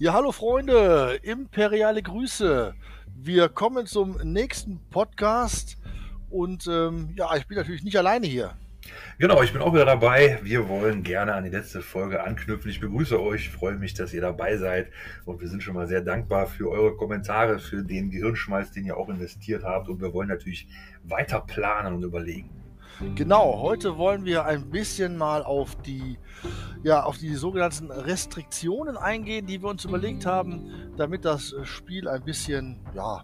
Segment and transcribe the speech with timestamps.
[0.00, 2.72] Ja, hallo Freunde, imperiale Grüße.
[3.16, 5.76] Wir kommen zum nächsten Podcast
[6.30, 8.52] und ähm, ja, ich bin natürlich nicht alleine hier.
[9.18, 10.38] Genau, ich bin auch wieder dabei.
[10.44, 12.70] Wir wollen gerne an die letzte Folge anknüpfen.
[12.70, 14.92] Ich begrüße euch, freue mich, dass ihr dabei seid
[15.24, 18.96] und wir sind schon mal sehr dankbar für eure Kommentare, für den Gehirnschmalz, den ihr
[18.96, 20.68] auch investiert habt und wir wollen natürlich
[21.02, 22.57] weiter planen und überlegen.
[23.14, 26.18] Genau, heute wollen wir ein bisschen mal auf die,
[26.82, 32.24] ja, auf die sogenannten Restriktionen eingehen, die wir uns überlegt haben, damit das Spiel ein
[32.24, 33.22] bisschen, ja,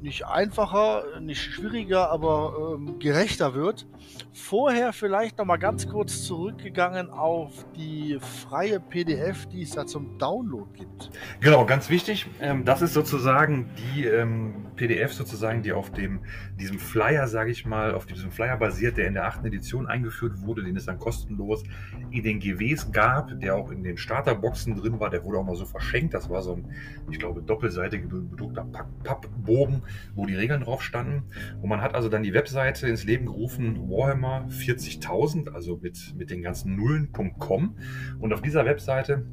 [0.00, 3.86] nicht einfacher, nicht schwieriger, aber ähm, gerechter wird.
[4.32, 10.18] Vorher vielleicht noch mal ganz kurz zurückgegangen auf die freie PDF, die es da zum
[10.18, 11.10] Download gibt.
[11.40, 12.26] Genau, ganz wichtig.
[12.40, 16.20] Ähm, das ist sozusagen die ähm, PDF sozusagen, die auf dem
[16.58, 20.42] diesem Flyer, sage ich mal, auf diesem Flyer basiert, der in der achten Edition eingeführt
[20.42, 21.64] wurde, den es dann kostenlos
[22.10, 25.10] in den GWs gab, der auch in den Starterboxen drin war.
[25.10, 26.14] Der wurde auch mal so verschenkt.
[26.14, 26.70] Das war so ein,
[27.10, 28.64] ich glaube, doppelseitig bedruckter
[29.02, 29.82] Pappbogen
[30.14, 31.24] wo die Regeln drauf standen.
[31.60, 36.30] Und man hat also dann die Webseite ins Leben gerufen, Warhammer 40.000, also mit, mit
[36.30, 37.76] den ganzen Nullen.com.
[38.18, 39.26] Und auf dieser Webseite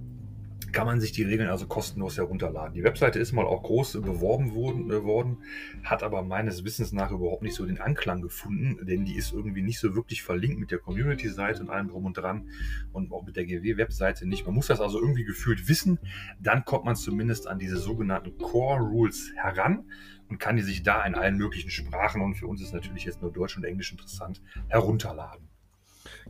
[0.76, 2.74] kann man sich die Regeln also kostenlos herunterladen.
[2.74, 5.38] Die Webseite ist mal auch groß beworben worden, äh, worden,
[5.84, 9.62] hat aber meines Wissens nach überhaupt nicht so den Anklang gefunden, denn die ist irgendwie
[9.62, 12.50] nicht so wirklich verlinkt mit der Community-Seite und allem drum und dran
[12.92, 14.46] und auch mit der GW-Webseite nicht.
[14.46, 15.98] Man muss das also irgendwie gefühlt wissen,
[16.42, 19.86] dann kommt man zumindest an diese sogenannten Core Rules heran
[20.30, 23.22] und kann die sich da in allen möglichen Sprachen und für uns ist natürlich jetzt
[23.22, 25.48] nur Deutsch und Englisch interessant herunterladen.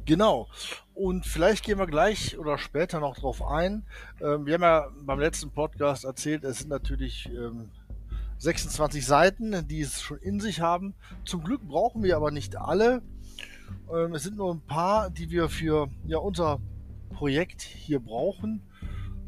[0.05, 0.47] Genau.
[0.93, 3.85] Und vielleicht gehen wir gleich oder später noch drauf ein.
[4.21, 7.69] Ähm, wir haben ja beim letzten Podcast erzählt, es sind natürlich ähm,
[8.37, 10.93] 26 Seiten, die es schon in sich haben.
[11.23, 13.01] Zum Glück brauchen wir aber nicht alle.
[13.93, 16.59] Ähm, es sind nur ein paar, die wir für ja, unser
[17.09, 18.61] Projekt hier brauchen.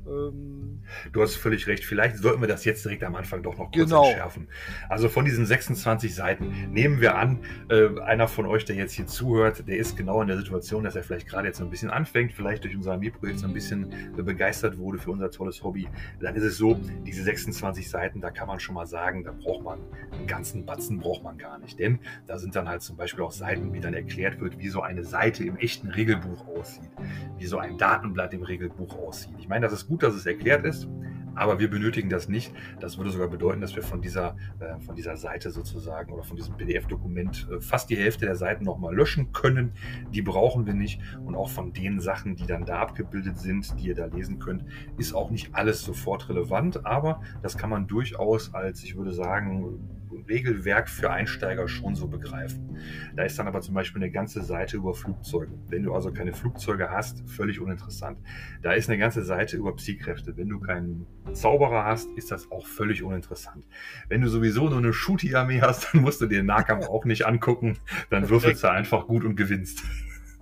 [0.07, 0.79] Ähm,
[1.11, 1.83] du hast völlig recht.
[1.83, 4.05] Vielleicht sollten wir das jetzt direkt am Anfang doch noch kurz genau.
[4.05, 4.47] entschärfen.
[4.89, 9.07] Also von diesen 26 Seiten nehmen wir an, äh, einer von euch, der jetzt hier
[9.07, 11.89] zuhört, der ist genau in der Situation, dass er vielleicht gerade jetzt so ein bisschen
[11.89, 15.87] anfängt, vielleicht durch unser Armeeprojekt so ein bisschen äh, begeistert wurde für unser tolles Hobby.
[16.19, 19.63] Dann ist es so, diese 26 Seiten, da kann man schon mal sagen, da braucht
[19.63, 19.79] man
[20.11, 21.79] einen ganzen Batzen braucht man gar nicht.
[21.79, 24.81] Denn da sind dann halt zum Beispiel auch Seiten, wie dann erklärt wird, wie so
[24.81, 26.89] eine Seite im echten Regelbuch aussieht,
[27.37, 29.33] wie so ein Datenblatt im Regelbuch aussieht.
[29.39, 30.87] Ich meine, das ist gut gut, dass es erklärt ist,
[31.33, 32.53] aber wir benötigen das nicht.
[32.79, 36.37] Das würde sogar bedeuten, dass wir von dieser, äh, von dieser Seite sozusagen oder von
[36.37, 39.71] diesem PDF-Dokument äh, fast die Hälfte der Seiten nochmal löschen können.
[40.11, 41.01] Die brauchen wir nicht.
[41.25, 44.65] Und auch von den Sachen, die dann da abgebildet sind, die ihr da lesen könnt,
[44.99, 46.85] ist auch nicht alles sofort relevant.
[46.85, 49.79] Aber das kann man durchaus als, ich würde sagen,
[50.27, 52.77] Regelwerk für Einsteiger schon so begreifen.
[53.15, 55.53] Da ist dann aber zum Beispiel eine ganze Seite über Flugzeuge.
[55.69, 58.19] Wenn du also keine Flugzeuge hast, völlig uninteressant.
[58.61, 60.37] Da ist eine ganze Seite über Psykräfte.
[60.37, 63.65] Wenn du keinen Zauberer hast, ist das auch völlig uninteressant.
[64.09, 67.25] Wenn du sowieso nur eine Shooty-Armee hast, dann musst du dir den Nahkampf auch nicht
[67.25, 67.77] angucken.
[68.09, 69.83] Dann würfelst du einfach gut und gewinnst.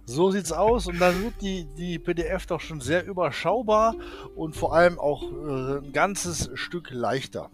[0.07, 3.95] So sieht's aus und dann wird die, die PDF doch schon sehr überschaubar
[4.35, 7.49] und vor allem auch äh, ein ganzes Stück leichter.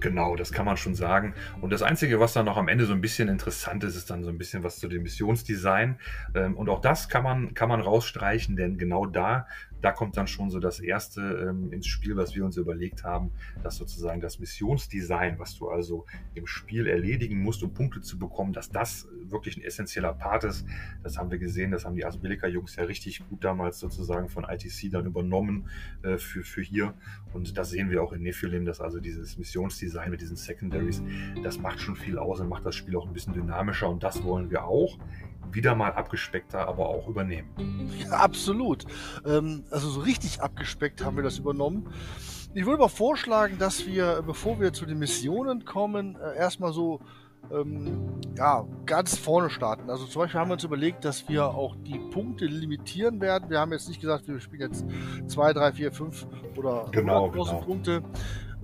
[0.00, 1.34] Genau, das kann man schon sagen.
[1.62, 4.24] Und das Einzige, was dann noch am Ende so ein bisschen interessant ist, ist dann
[4.24, 5.98] so ein bisschen was zu dem Missionsdesign.
[6.34, 9.46] Ähm, und auch das kann man, kann man rausstreichen, denn genau da
[9.82, 13.30] da kommt dann schon so das erste ähm, ins Spiel, was wir uns überlegt haben,
[13.62, 18.52] dass sozusagen das Missionsdesign, was du also im Spiel erledigen musst, um Punkte zu bekommen,
[18.52, 20.66] dass das wirklich ein essentieller Part ist.
[21.02, 24.90] Das haben wir gesehen, das haben die Asbelika-Jungs ja richtig gut damals sozusagen von ITC
[24.90, 25.68] dann übernommen
[26.02, 26.94] äh, für, für hier.
[27.32, 31.02] Und das sehen wir auch in Nephilim, dass also dieses Missionsdesign mit diesen Secondaries,
[31.42, 34.22] das macht schon viel aus und macht das Spiel auch ein bisschen dynamischer und das
[34.24, 34.98] wollen wir auch
[35.52, 37.90] wieder mal abgespeckter, aber auch übernehmen.
[37.98, 38.84] Ja, absolut.
[39.24, 41.88] Ähm, also so richtig abgespeckt haben wir das übernommen.
[42.54, 47.00] Ich würde mal vorschlagen, dass wir, bevor wir zu den Missionen kommen, äh, erstmal so
[47.52, 49.90] ähm, ja, ganz vorne starten.
[49.90, 53.50] Also zum Beispiel haben wir uns überlegt, dass wir auch die Punkte limitieren werden.
[53.50, 54.84] Wir haben jetzt nicht gesagt, wir spielen jetzt
[55.28, 56.26] 2, 3, 4, 5
[56.56, 57.60] oder genau, genau.
[57.60, 58.02] Punkte.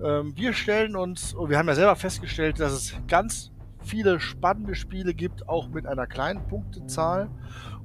[0.03, 3.51] Ähm, wir stellen uns, und wir haben ja selber festgestellt, dass es ganz
[3.83, 7.29] viele spannende Spiele gibt, auch mit einer kleinen Punktezahl.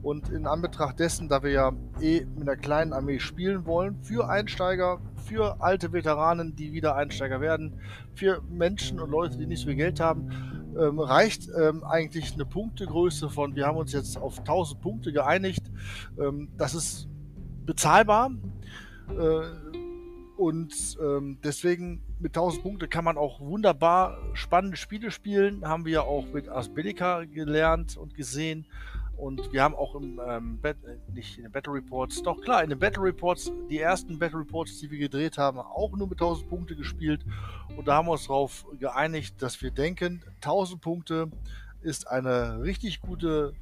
[0.02, 4.28] Und in Anbetracht dessen, da wir ja eh mit einer kleinen Armee spielen wollen, für
[4.28, 7.80] Einsteiger, für alte Veteranen, die wieder Einsteiger werden,
[8.14, 10.30] für Menschen und Leute, die nicht so viel Geld haben,
[10.78, 15.62] ähm, reicht ähm, eigentlich eine Punktegröße von, wir haben uns jetzt auf 1000 Punkte geeinigt.
[16.20, 17.08] Ähm, das ist
[17.66, 18.30] bezahlbar.
[19.10, 19.40] Äh,
[20.36, 25.66] und ähm, deswegen mit 1000 Punkte kann man auch wunderbar spannende Spiele spielen.
[25.66, 28.66] Haben wir auch mit Asbelica gelernt und gesehen.
[29.16, 32.62] Und wir haben auch im ähm, Bet äh, nicht in den Battle Reports, doch klar,
[32.62, 36.20] in den Battle Reports, die ersten Battle Reports, die wir gedreht haben, auch nur mit
[36.20, 37.24] 1000 Punkte gespielt.
[37.76, 41.30] Und da haben wir uns darauf geeinigt, dass wir denken, 1000 Punkte
[41.82, 43.54] ist eine richtig gute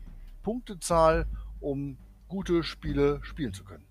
[0.42, 1.26] Punktezahl,
[1.60, 1.96] um
[2.28, 3.84] gute Spiele spielen zu können.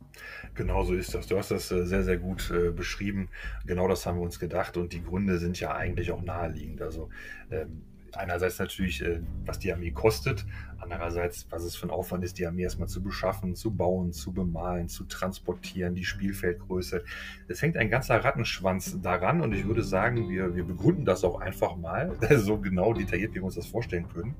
[0.53, 1.27] Genau so ist das.
[1.27, 3.29] Du hast das äh, sehr, sehr gut äh, beschrieben.
[3.65, 6.81] Genau das haben wir uns gedacht und die Gründe sind ja eigentlich auch naheliegend.
[6.81, 7.09] Also
[7.51, 7.83] ähm,
[8.17, 10.45] einerseits natürlich, äh, was die Armee kostet,
[10.79, 14.33] andererseits, was es für ein Aufwand ist, die Armee erstmal zu beschaffen, zu bauen, zu
[14.33, 17.03] bemalen, zu transportieren, die Spielfeldgröße.
[17.47, 21.39] Es hängt ein ganzer Rattenschwanz daran und ich würde sagen, wir, wir begründen das auch
[21.39, 24.35] einfach mal, so genau detailliert, wie wir uns das vorstellen können.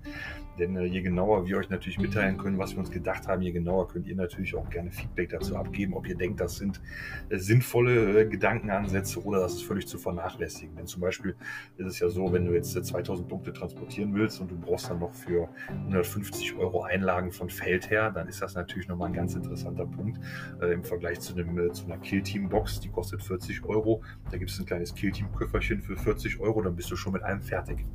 [0.60, 3.51] Denn äh, je genauer wir euch natürlich mitteilen können, was wir uns gedacht haben, je
[3.51, 6.81] genauer könnt ihr natürlich auch gerne Feedback dazu abgeben, ob ihr denkt, das sind
[7.30, 10.75] äh, sinnvolle Gedankenansätze oder das ist völlig zu vernachlässigen.
[10.75, 11.36] Denn zum Beispiel
[11.77, 15.00] ist es ja so, wenn du jetzt 2000 Punkte transportieren willst und du brauchst dann
[15.00, 19.33] noch für 150 Euro Einlagen von Feld her, dann ist das natürlich nochmal ein ganz
[19.35, 20.19] interessanter Punkt
[20.62, 24.03] äh, im Vergleich zu, einem, äh, zu einer Killteam-Box, die kostet 40 Euro.
[24.31, 27.41] Da gibt es ein kleines Killteam-Köfferchen für 40 Euro, dann bist du schon mit allem
[27.41, 27.85] fertig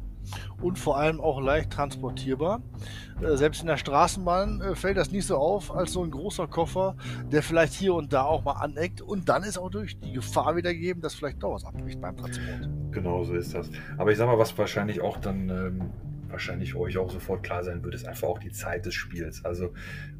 [0.60, 2.62] und vor allem auch leicht transportierbar.
[3.22, 6.46] Äh, selbst in der Straßenbahn äh, fällt das nicht so auf als so ein großer
[6.46, 6.96] Koffer,
[7.30, 10.56] der vielleicht hier und da auch mal aneckt und dann ist auch durch die Gefahr
[10.56, 12.68] wieder gegeben, dass vielleicht doch was abbricht beim Transport.
[12.92, 13.70] Genau so ist das.
[13.98, 15.90] Aber ich sag mal, was wahrscheinlich auch dann ähm,
[16.28, 19.44] wahrscheinlich euch auch sofort klar sein wird, ist einfach auch die Zeit des Spiels.
[19.44, 19.72] Also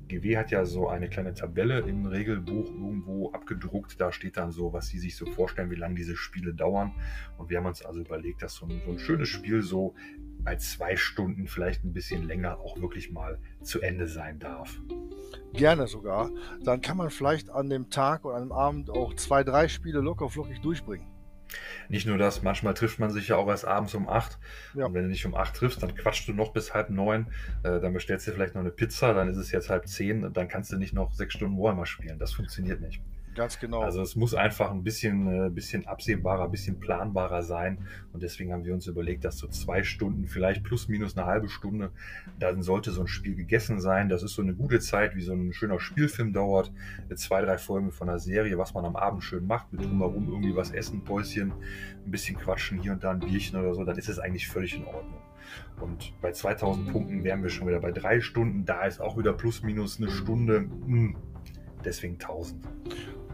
[0.09, 4.01] GW hat ja so eine kleine Tabelle im Regelbuch irgendwo abgedruckt.
[4.01, 6.93] Da steht dann so, was sie sich so vorstellen, wie lange diese Spiele dauern.
[7.39, 9.95] Und wir haben uns also überlegt, dass so ein, so ein schönes Spiel so
[10.43, 14.81] bei zwei Stunden, vielleicht ein bisschen länger, auch wirklich mal zu Ende sein darf.
[15.53, 16.31] Gerne sogar.
[16.65, 20.29] Dann kann man vielleicht an dem Tag oder am Abend auch zwei, drei Spiele locker
[20.29, 21.07] flockig durchbringen.
[21.89, 24.39] Nicht nur das, manchmal trifft man sich ja auch erst abends um 8.
[24.75, 24.87] Ja.
[24.87, 27.27] Und wenn du nicht um 8 triffst, dann quatschst du noch bis halb neun.
[27.63, 30.37] Äh, dann bestellst du vielleicht noch eine Pizza, dann ist es jetzt halb zehn und
[30.37, 32.19] dann kannst du nicht noch sechs Stunden Warhammer spielen.
[32.19, 33.03] Das funktioniert nicht.
[33.35, 33.81] Ganz genau.
[33.81, 37.79] Also es muss einfach ein bisschen, äh, bisschen absehbarer, ein bisschen planbarer sein.
[38.13, 41.49] Und deswegen haben wir uns überlegt, dass so zwei Stunden, vielleicht plus minus eine halbe
[41.49, 41.93] Stunde,
[42.39, 44.09] dann sollte so ein Spiel gegessen sein.
[44.09, 46.73] Das ist so eine gute Zeit, wie so ein schöner Spielfilm dauert.
[47.15, 50.57] Zwei, drei Folgen von einer Serie, was man am Abend schön macht, mit drumherum irgendwie
[50.57, 51.53] was essen, Päuschen,
[52.05, 54.75] ein bisschen quatschen, hier und da ein Bierchen oder so, dann ist es eigentlich völlig
[54.75, 55.21] in Ordnung.
[55.81, 58.65] Und bei 2000 Punkten wären wir schon wieder bei drei Stunden.
[58.65, 60.59] Da ist auch wieder plus minus eine Stunde.
[60.59, 61.17] Hm,
[61.85, 62.65] deswegen 1000.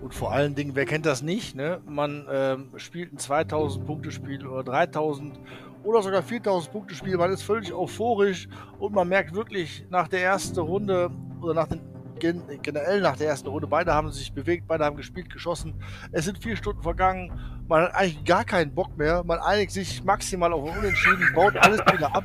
[0.00, 1.56] Und vor allen Dingen, wer kennt das nicht?
[1.56, 1.80] Ne?
[1.86, 5.40] Man ähm, spielt ein 2000 Punkte Spiel oder 3000
[5.84, 7.16] oder sogar 4000 Punkte Spiel.
[7.16, 8.48] Man ist völlig euphorisch
[8.78, 11.10] und man merkt wirklich nach der ersten Runde
[11.40, 11.80] oder nach den
[12.18, 15.74] generell nach der ersten Runde, beide haben sich bewegt, beide haben gespielt, geschossen.
[16.12, 17.32] Es sind vier Stunden vergangen.
[17.68, 19.24] Man hat eigentlich gar keinen Bock mehr.
[19.24, 22.24] Man einigt sich maximal auf Unentschieden, baut alles wieder ab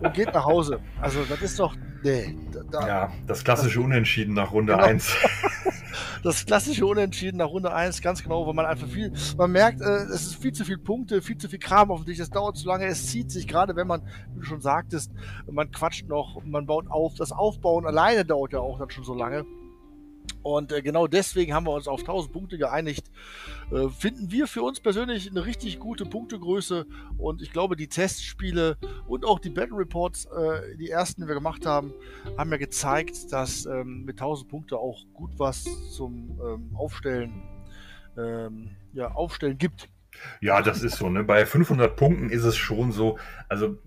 [0.00, 0.80] und geht nach Hause.
[1.00, 2.34] Also das ist doch Nee.
[2.70, 4.84] Da, ja, das klassische Unentschieden nach Runde genau.
[4.84, 5.14] 1.
[6.22, 10.04] das klassische Unentschieden nach Runde 1, ganz genau, weil man einfach viel, man merkt, äh,
[10.04, 12.66] es ist viel zu viel Punkte, viel zu viel Kram auf dich, es dauert zu
[12.66, 14.02] lange, es zieht sich, gerade wenn man,
[14.34, 15.12] wie du schon sagtest,
[15.50, 19.14] man quatscht noch, man baut auf, das Aufbauen alleine dauert ja auch dann schon so
[19.14, 19.44] lange.
[20.42, 23.10] Und äh, genau deswegen haben wir uns auf 1000 Punkte geeinigt.
[23.70, 26.86] Äh, finden wir für uns persönlich eine richtig gute Punktegröße.
[27.18, 31.34] Und ich glaube, die Testspiele und auch die Battle Reports, äh, die ersten, die wir
[31.34, 31.92] gemacht haben,
[32.36, 37.42] haben ja gezeigt, dass ähm, mit 1000 Punkte auch gut was zum ähm, Aufstellen,
[38.16, 39.88] ähm, ja, Aufstellen gibt.
[40.40, 41.08] Ja, das ist so.
[41.08, 41.24] Ne?
[41.24, 43.18] Bei 500 Punkten ist es schon so.
[43.48, 43.78] Also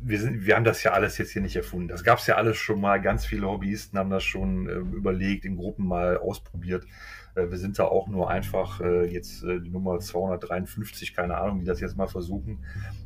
[0.00, 1.88] wir, sind, wir haben das ja alles jetzt hier nicht erfunden.
[1.88, 3.00] Das gab es ja alles schon mal.
[3.00, 6.86] Ganz viele Hobbyisten haben das schon äh, überlegt, in Gruppen mal ausprobiert.
[7.34, 11.60] Äh, wir sind da auch nur einfach äh, jetzt äh, die Nummer 253, keine Ahnung,
[11.60, 12.64] wie das jetzt mal versuchen.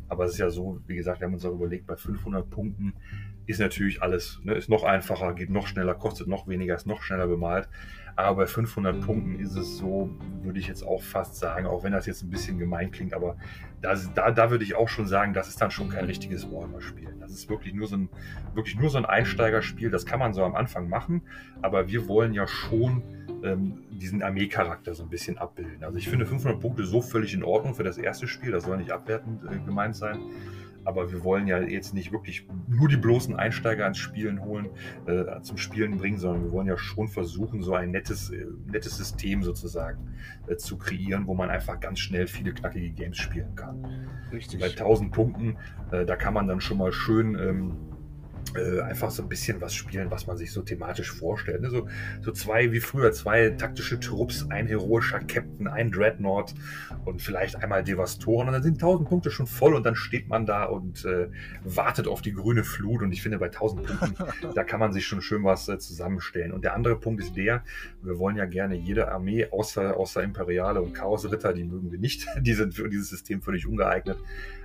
[0.08, 2.94] Aber es ist ja so, wie gesagt, wir haben uns auch überlegt, bei 500 Punkten
[3.46, 7.02] ist natürlich alles, ne, ist noch einfacher, geht noch schneller, kostet noch weniger, ist noch
[7.02, 7.68] schneller bemalt.
[8.14, 10.10] Aber bei 500 Punkten ist es so,
[10.42, 13.36] würde ich jetzt auch fast sagen, auch wenn das jetzt ein bisschen gemein klingt, aber
[13.80, 17.16] da, da, da würde ich auch schon sagen, das ist dann schon kein richtiges Warhammer-Spiel.
[17.20, 18.08] Das ist wirklich nur so ein,
[18.54, 19.90] wirklich nur so ein Einsteigerspiel.
[19.90, 21.22] Das kann man so am Anfang machen,
[21.62, 23.02] aber wir wollen ja schon
[23.42, 25.82] ähm, diesen Armeecharakter so ein bisschen abbilden.
[25.82, 28.52] Also ich finde 500 Punkte so völlig in Ordnung für das erste Spiel.
[28.52, 30.18] Das soll nicht abwertend äh, gemeint sein.
[30.84, 34.68] Aber wir wollen ja jetzt nicht wirklich nur die bloßen Einsteiger ans Spielen holen,
[35.06, 38.96] äh, zum Spielen bringen, sondern wir wollen ja schon versuchen, so ein nettes, äh, nettes
[38.96, 40.14] System sozusagen
[40.46, 43.86] äh, zu kreieren, wo man einfach ganz schnell viele knackige Games spielen kann.
[44.32, 44.60] Richtig.
[44.60, 45.56] Bei 1000 Punkten,
[45.90, 47.91] äh, da kann man dann schon mal schön ähm,
[48.56, 51.62] äh, einfach so ein bisschen was spielen, was man sich so thematisch vorstellt.
[51.62, 51.70] Ne?
[51.70, 51.88] So,
[52.20, 56.54] so zwei wie früher, zwei taktische Trupps, ein heroischer Captain, ein Dreadnought
[57.04, 58.48] und vielleicht einmal Devastoren.
[58.48, 61.28] Und dann sind 1000 Punkte schon voll und dann steht man da und äh,
[61.64, 63.02] wartet auf die grüne Flut.
[63.02, 64.14] Und ich finde, bei 1000 Punkten,
[64.54, 66.52] da kann man sich schon schön was äh, zusammenstellen.
[66.52, 67.64] Und der andere Punkt ist der,
[68.02, 72.26] wir wollen ja gerne jede Armee, außer, außer Imperiale und Chaosritter, die mögen wir nicht.
[72.42, 74.18] Die sind für dieses System völlig ungeeignet.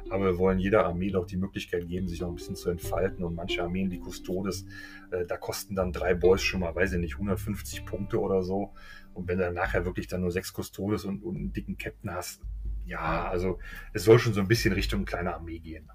[0.09, 3.23] Aber wir wollen jeder Armee doch die Möglichkeit geben, sich noch ein bisschen zu entfalten.
[3.23, 4.65] Und manche Armeen, die Custodes,
[5.11, 8.73] äh, da kosten dann drei Boys schon mal, weiß ich nicht, 150 Punkte oder so.
[9.13, 12.11] Und wenn du dann nachher wirklich dann nur sechs Custodes und, und einen dicken Captain
[12.11, 12.41] hast,
[12.85, 13.59] ja, also
[13.93, 15.89] es soll schon so ein bisschen Richtung kleine Armee gehen.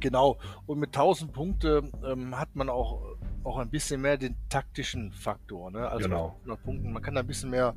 [0.00, 0.38] Genau.
[0.66, 3.16] Und mit 1000 Punkte ähm, hat man auch,
[3.46, 5.70] auch ein bisschen mehr den taktischen Faktor.
[5.70, 5.88] Ne?
[5.88, 6.38] Also genau.
[6.64, 6.92] Punkten.
[6.92, 7.74] Man kann da ein bisschen mehr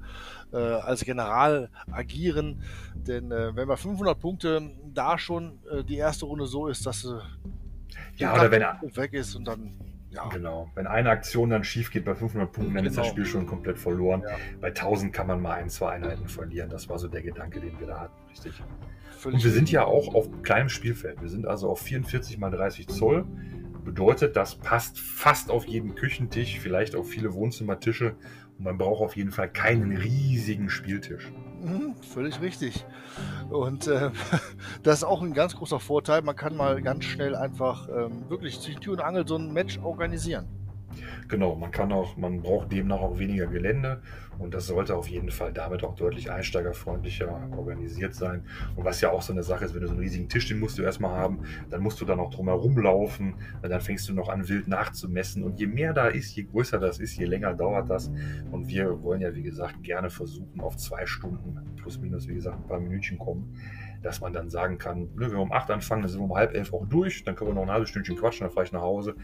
[0.52, 2.64] äh, als General agieren.
[2.96, 7.02] Denn äh, wenn man 500 Punkte da schon äh, die erste Runde so ist, dass
[7.02, 7.22] sie
[8.18, 9.74] ja, oder wenn er weg ist und dann
[10.12, 10.28] ja.
[10.30, 10.72] Genau.
[10.74, 12.90] Wenn eine Aktion dann schief geht bei 500 Punkten, dann genau.
[12.90, 13.14] ist das genau.
[13.14, 14.24] Spiel schon komplett verloren.
[14.28, 14.38] Ja.
[14.60, 16.68] Bei 1000 kann man mal ein, zwei Einheiten verlieren.
[16.72, 18.30] Das war so der Gedanke, den wir da hatten.
[18.32, 18.54] Richtig.
[19.12, 21.22] Völlig und wir sind ja auch auf kleinem Spielfeld.
[21.22, 23.26] Wir sind also auf 44 mal 30 Zoll.
[23.90, 28.14] Bedeutet, das passt fast auf jeden Küchentisch, vielleicht auf viele Wohnzimmertische.
[28.60, 31.32] Und man braucht auf jeden Fall keinen riesigen Spieltisch.
[31.60, 32.86] Mhm, völlig richtig.
[33.50, 34.12] Und äh,
[34.84, 36.22] das ist auch ein ganz großer Vorteil.
[36.22, 39.80] Man kann mal ganz schnell einfach ähm, wirklich zwischen Tür und Angel so ein Match
[39.80, 40.46] organisieren.
[41.28, 44.02] Genau, man kann auch, man braucht demnach auch weniger Gelände
[44.40, 48.44] und das sollte auf jeden Fall damit auch deutlich einsteigerfreundlicher organisiert sein.
[48.76, 50.60] Und was ja auch so eine Sache ist, wenn du so einen riesigen Tisch, den
[50.60, 54.30] musst du erstmal haben, dann musst du dann auch drumherum laufen, dann fängst du noch
[54.30, 57.90] an wild nachzumessen und je mehr da ist, je größer das ist, je länger dauert
[57.90, 58.12] das.
[58.52, 62.58] Und wir wollen ja, wie gesagt, gerne versuchen, auf zwei Stunden plus minus, wie gesagt,
[62.58, 63.56] ein paar Minütchen kommen
[64.02, 66.36] dass man dann sagen kann, ne, wenn wir um 8 anfangen, dann sind wir um
[66.36, 68.72] halb elf auch durch, dann können wir noch ein halbes Stündchen quatschen, dann fahre ich
[68.72, 69.16] nach Hause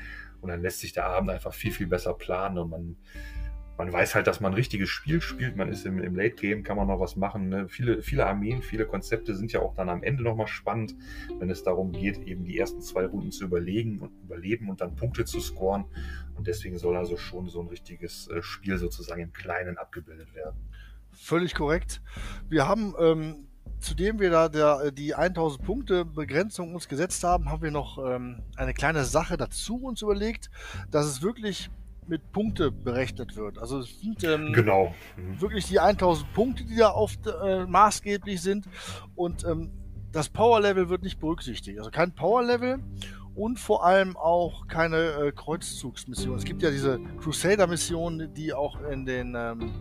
[0.42, 2.98] und dann lässt sich der Abend einfach viel, viel besser planen und man,
[3.78, 6.64] man weiß halt, dass man ein richtiges Spiel spielt, man ist im, im Late Game,
[6.64, 7.50] kann man noch was machen.
[7.50, 7.68] Ne?
[7.68, 10.96] Viele, viele Armeen, viele Konzepte sind ja auch dann am Ende nochmal spannend,
[11.40, 14.96] wenn es darum geht, eben die ersten zwei Runden zu überlegen und überleben und dann
[14.96, 15.86] Punkte zu scoren.
[16.36, 20.58] Und deswegen soll also schon so ein richtiges äh, Spiel sozusagen im Kleinen abgebildet werden.
[21.12, 22.02] Völlig korrekt.
[22.50, 23.45] Wir haben ähm,
[23.86, 27.98] zudem wir da der, äh, die 1000 Punkte Begrenzung uns gesetzt haben, haben wir noch
[27.98, 30.50] ähm, eine kleine Sache dazu uns überlegt,
[30.92, 31.70] dass es wirklich
[32.08, 33.58] mit Punkte berechnet wird.
[33.58, 34.94] Also es sind ähm, genau.
[35.18, 35.42] Mhm.
[35.42, 38.66] wirklich die 1000 Punkte, die da oft äh, maßgeblich sind
[39.16, 39.72] und ähm,
[40.12, 41.78] das Power Level wird nicht berücksichtigt.
[41.78, 42.80] Also kein Power Level
[43.36, 46.38] und vor allem auch keine äh, Kreuzzugsmission.
[46.38, 49.74] Es gibt ja diese Crusader-Missionen, die auch in den ähm,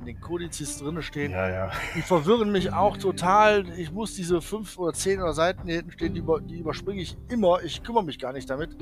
[0.00, 1.32] in den Kodizes drin stehen.
[1.32, 1.70] Ja, ja.
[1.94, 3.68] Die verwirren mich auch total.
[3.78, 7.02] Ich muss diese fünf oder zehn oder Seiten hier hinten stehen, die, über, die überspringe
[7.02, 7.62] ich immer.
[7.62, 8.76] Ich kümmere mich gar nicht damit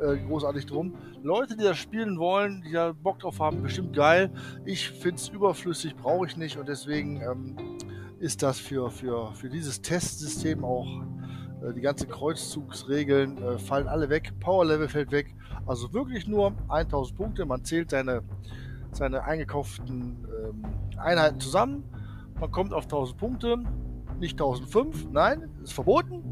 [0.00, 0.94] äh, großartig drum.
[1.22, 4.30] Leute, die das spielen wollen, die da Bock drauf haben, bestimmt geil.
[4.64, 7.56] Ich finde es überflüssig, brauche ich nicht und deswegen ähm,
[8.18, 10.86] ist das für, für, für dieses Testsystem auch
[11.62, 14.32] äh, die ganzen Kreuzzugsregeln äh, fallen alle weg.
[14.40, 15.34] Power Level fällt weg.
[15.66, 17.44] Also wirklich nur 1000 Punkte.
[17.44, 18.22] Man zählt seine
[18.96, 20.64] seine eingekauften ähm,
[20.98, 21.84] Einheiten zusammen.
[22.40, 23.56] Man kommt auf 1000 Punkte,
[24.18, 26.22] nicht 1005, nein, ist verboten.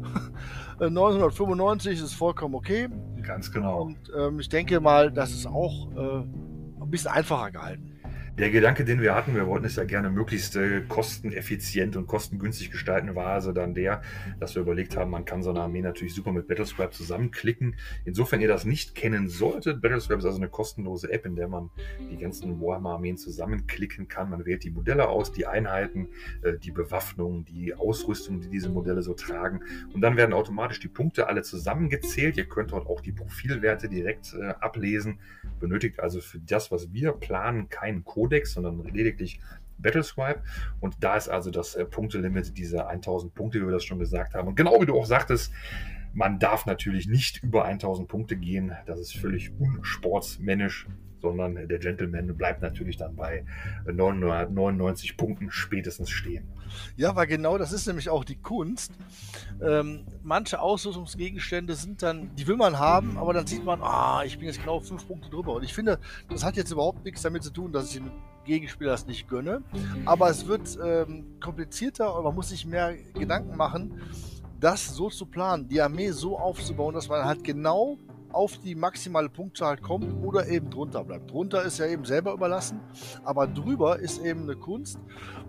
[0.79, 2.89] 995 ist vollkommen okay.
[3.21, 3.83] Ganz genau.
[3.83, 7.92] Und ähm, ich denke mal, das ist auch äh, ein bisschen einfacher gehalten.
[8.35, 12.71] Der Gedanke, den wir hatten, wir wollten es ja gerne möglichst äh, kosteneffizient und kostengünstig
[12.71, 14.01] gestalten, war also dann der,
[14.39, 17.75] dass wir überlegt haben, man kann so eine Armee natürlich super mit Battlescribe zusammenklicken.
[18.05, 21.69] Insofern ihr das nicht kennen solltet, Battlescribe ist also eine kostenlose App, in der man
[22.09, 24.31] die ganzen Warhammer-Armeen zusammenklicken kann.
[24.31, 26.07] Man wählt die Modelle aus, die Einheiten,
[26.41, 29.59] äh, die Bewaffnung, die Ausrüstung, die diese Modelle so tragen.
[29.93, 32.35] Und dann werden automatisch die Punkte alle zusammengezählt.
[32.37, 35.19] Ihr könnt dort auch die Profilwerte direkt äh, ablesen.
[35.59, 39.41] Benötigt also für das, was wir planen, keinen Code Codex, sondern lediglich
[39.77, 40.41] Battlescribe.
[40.79, 44.33] Und da ist also das äh, Punktelimit dieser 1000 Punkte, wie wir das schon gesagt
[44.33, 44.47] haben.
[44.47, 45.51] Und genau wie du auch sagtest,
[46.13, 48.71] man darf natürlich nicht über 1000 Punkte gehen.
[48.85, 50.87] Das ist völlig unsportsmännisch,
[51.23, 53.45] sondern der Gentleman bleibt natürlich dann bei
[53.85, 56.47] 999 Punkten spätestens stehen.
[56.97, 58.91] Ja, weil genau das ist nämlich auch die Kunst.
[59.61, 64.37] Ähm, manche Ausrüstungsgegenstände sind dann, die will man haben, aber dann sieht man, ah, ich
[64.37, 65.53] bin jetzt genau fünf Punkte drüber.
[65.53, 65.97] Und ich finde,
[66.29, 68.11] das hat jetzt überhaupt nichts damit zu tun, dass ich dem
[68.43, 69.63] Gegenspieler das nicht gönne.
[70.05, 74.01] Aber es wird ähm, komplizierter und man muss sich mehr Gedanken machen,
[74.59, 77.97] das so zu planen, die Armee so aufzubauen, dass man halt genau
[78.33, 81.31] auf die maximale Punktzahl kommt oder eben drunter bleibt.
[81.31, 82.79] Drunter ist ja eben selber überlassen,
[83.23, 84.99] aber drüber ist eben eine Kunst,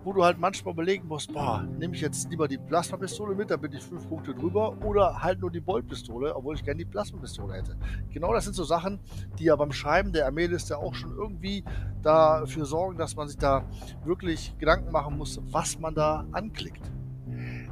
[0.03, 3.59] wo du halt manchmal überlegen musst, boah, nehme ich jetzt lieber die Plasmapistole mit, dann
[3.59, 7.55] bin ich fünf Punkte drüber oder halt nur die Boltpistole, obwohl ich gerne die Plasmapistole
[7.55, 7.75] hätte.
[8.11, 8.99] Genau das sind so Sachen,
[9.39, 11.63] die ja beim Schreiben der Armeeliste auch schon irgendwie
[12.01, 13.65] dafür sorgen, dass man sich da
[14.03, 16.91] wirklich Gedanken machen muss, was man da anklickt.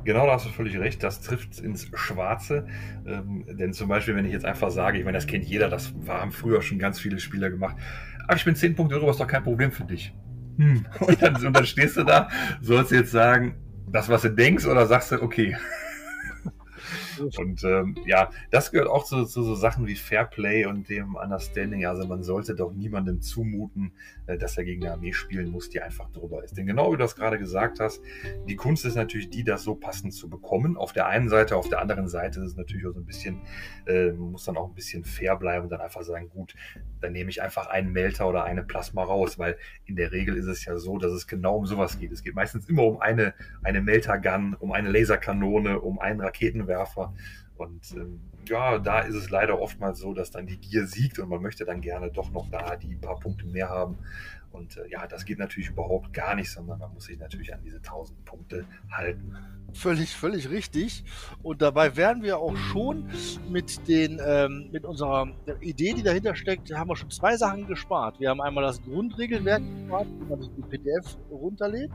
[0.03, 1.01] Genau, da hast du völlig recht.
[1.03, 2.67] Das trifft ins Schwarze.
[3.05, 5.93] Ähm, denn zum Beispiel, wenn ich jetzt einfach sage, ich meine, das kennt jeder, das
[6.07, 7.75] haben früher schon ganz viele Spieler gemacht.
[8.27, 10.13] Aber ich bin 10 Punkte drüber, ist doch kein Problem für dich.
[10.57, 10.85] Hm.
[10.99, 12.29] Und, dann, und dann stehst du da,
[12.61, 13.55] sollst du jetzt sagen,
[13.87, 15.55] das, was du denkst, oder sagst du, okay,
[17.37, 21.85] und ähm, ja, das gehört auch zu, zu, so Sachen wie Fairplay und dem Understanding.
[21.85, 23.93] Also man sollte doch niemandem zumuten,
[24.27, 26.57] äh, dass er gegen eine Armee spielen muss, die einfach drüber ist.
[26.57, 28.01] Denn genau wie du das gerade gesagt hast,
[28.47, 30.77] die Kunst ist natürlich die, das so passend zu bekommen.
[30.77, 33.41] Auf der einen Seite, auf der anderen Seite ist es natürlich auch so ein bisschen,
[33.85, 36.55] äh, man muss dann auch ein bisschen fair bleiben und dann einfach sagen, gut,
[37.01, 40.47] dann nehme ich einfach einen Melter oder eine Plasma raus, weil in der Regel ist
[40.47, 42.11] es ja so, dass es genau um sowas geht.
[42.11, 47.12] Es geht meistens immer um eine, eine Melter-Gun, um eine Laserkanone, um einen Raketenwerfer
[47.55, 51.29] und ähm, ja, da ist es leider oftmals so, dass dann die Gier siegt und
[51.29, 53.97] man möchte dann gerne doch noch da die paar Punkte mehr haben.
[54.51, 57.61] Und äh, ja, das geht natürlich überhaupt gar nicht, sondern man muss sich natürlich an
[57.63, 59.35] diese 1000 Punkte halten.
[59.73, 61.03] Völlig, völlig richtig.
[61.41, 63.09] Und dabei werden wir auch schon
[63.49, 65.27] mit den, ähm, mit unserer
[65.61, 68.19] Idee, die dahinter steckt, haben wir schon zwei Sachen gespart.
[68.19, 71.91] Wir haben einmal das Grundregelwerk gespart, wie man sich die PDF runterlädt.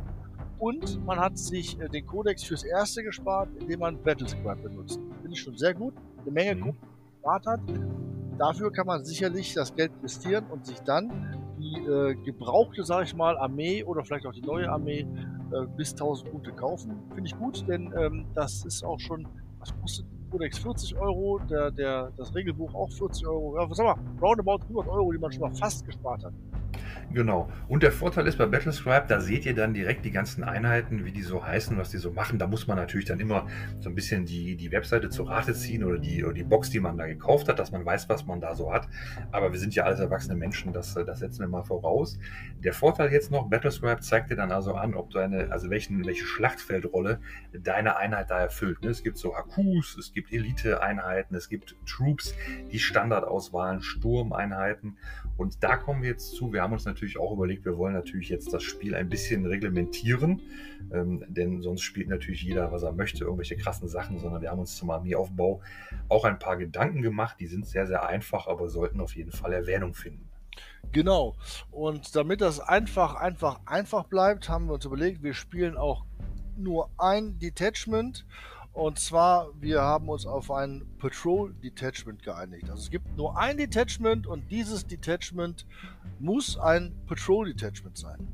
[0.59, 5.01] Und man hat sich äh, den Codex fürs Erste gespart, indem man Battlescribe benutzt.
[5.21, 5.95] Finde ich schon sehr gut.
[6.23, 6.75] Eine Menge mhm.
[7.15, 7.61] gespart hat.
[8.39, 11.11] Dafür kann man sicherlich das Geld investieren und sich dann
[11.59, 15.07] die äh, gebrauchte, sage ich mal, Armee oder vielleicht auch die neue Armee
[15.53, 17.03] äh, bis 1000 Punkte kaufen.
[17.15, 19.27] Finde ich gut, denn ähm, das ist auch schon,
[19.59, 23.57] was kostet Codex 40 Euro, der, der, das Regelbuch auch 40 Euro.
[23.57, 26.33] Ja, was sag mal, roundabout 100 Euro, die man schon mal fast gespart hat.
[27.13, 27.51] Genau.
[27.69, 31.13] Und der Vorteil ist bei Battlescribe, da seht ihr dann direkt die ganzen Einheiten, wie
[31.13, 32.39] die so heißen, was die so machen.
[32.39, 33.47] Da muss man natürlich dann immer
[33.81, 36.81] so ein bisschen die, die Webseite zur Rate ziehen oder die, oder die Box, die
[36.81, 38.89] man da gekauft hat, dass man weiß, was man da so hat.
[39.33, 42.19] Aber wir sind ja alles erwachsene Menschen, das, das setzen wir mal voraus.
[42.63, 46.05] Der Vorteil jetzt noch, Battlescribe zeigt dir dann also an, ob du eine, also welchen,
[46.05, 47.21] welche Schlachtfeldrolle
[47.53, 48.83] deine Einheit da erfüllt.
[48.83, 48.91] Ne?
[48.91, 52.35] Es gibt so Hakus, es gibt Elite-Einheiten, es gibt Troops,
[52.71, 54.99] die Standardauswahlen, Sturmeinheiten.
[55.37, 56.53] Und da kommen wir jetzt zu.
[56.53, 60.41] Wir haben uns natürlich auch überlegt, wir wollen natürlich jetzt das Spiel ein bisschen reglementieren,
[60.93, 64.61] ähm, denn sonst spielt natürlich jeder, was er möchte, irgendwelche krassen Sachen, sondern wir haben
[64.61, 65.61] uns zum Armeeaufbau
[66.09, 67.37] auch ein paar Gedanken gemacht.
[67.41, 70.29] Die sind sehr, sehr einfach, aber sollten auf jeden Fall Erwähnung finden.
[70.93, 71.37] Genau.
[71.71, 76.05] Und damit das einfach, einfach, einfach bleibt, haben wir uns überlegt, wir spielen auch
[76.57, 78.27] nur ein Detachment
[78.79, 82.71] und zwar, wir haben uns auf ein Patrol Detachment geeinigt.
[82.71, 85.67] Also es gibt nur ein Detachment und dieses Detachment
[86.21, 88.29] muss ein Patrol Detachment sein.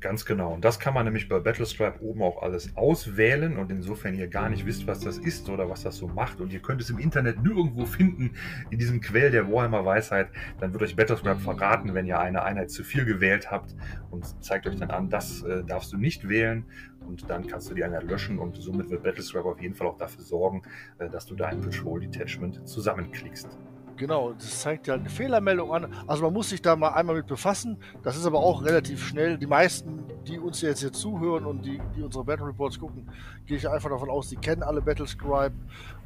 [0.00, 0.54] Ganz genau.
[0.54, 3.58] Und das kann man nämlich bei Battlestripe oben auch alles auswählen.
[3.58, 6.52] Und insofern ihr gar nicht wisst, was das ist oder was das so macht und
[6.52, 8.32] ihr könnt es im Internet nirgendwo finden,
[8.70, 12.70] in diesem Quell der Warhammer Weisheit, dann wird euch Battlestripe verraten, wenn ihr eine Einheit
[12.70, 13.74] zu viel gewählt habt
[14.10, 16.64] und zeigt euch dann an, das äh, darfst du nicht wählen.
[17.10, 19.96] Und dann kannst du die Einheit löschen und somit wird Battlestripe auf jeden Fall auch
[19.96, 20.62] dafür sorgen,
[20.98, 23.48] äh, dass du dein Patrol Detachment zusammenklickst.
[23.96, 25.92] Genau, das zeigt ja eine Fehlermeldung an.
[26.06, 27.78] Also man muss sich da mal einmal mit befassen.
[28.04, 29.36] Das ist aber auch relativ schnell.
[29.38, 33.10] Die meisten, die uns jetzt hier zuhören und die, die unsere Battle Reports gucken,
[33.44, 35.54] gehe ich einfach davon aus, die kennen alle Battlescribe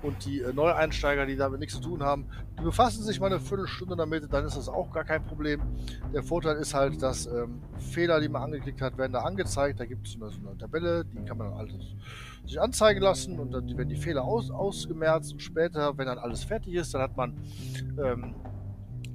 [0.04, 2.26] und die äh, Neueinsteiger, die damit nichts zu tun haben,
[2.58, 5.60] die befassen sich mal eine Viertelstunde damit, dann ist das auch gar kein Problem.
[6.12, 9.80] Der Vorteil ist halt, dass ähm, Fehler, die man angeklickt hat, werden da angezeigt.
[9.80, 11.96] Da gibt es so eine Tabelle, die kann man dann alles
[12.44, 16.44] sich anzeigen lassen und dann werden die Fehler aus, ausgemerzt und später, wenn dann alles
[16.44, 17.34] fertig ist, dann hat man
[17.98, 18.34] ähm,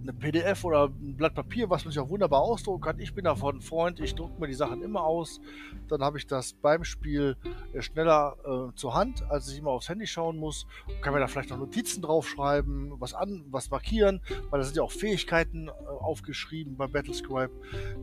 [0.09, 2.99] eine PDF oder ein Blatt Papier, was man sich auch wunderbar ausdrucken kann.
[2.99, 5.39] Ich bin davon ein Freund, ich drucke mir die Sachen immer aus.
[5.87, 7.37] Dann habe ich das beim Spiel
[7.73, 10.65] äh, schneller äh, zur Hand, als ich immer aufs Handy schauen muss.
[11.01, 14.83] Kann mir da vielleicht noch Notizen draufschreiben, was an, was markieren, weil da sind ja
[14.83, 17.53] auch Fähigkeiten äh, aufgeschrieben bei Battlescribe,